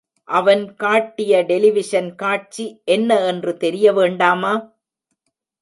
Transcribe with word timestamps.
அவன் 0.29 0.63
காட்டிய 0.75 1.43
டெலிவிஷன் 1.43 2.09
காட்சி 2.15 2.65
என்ன 2.87 3.19
என்று 3.25 3.53
தெரியவேண்டாமா? 3.59 4.53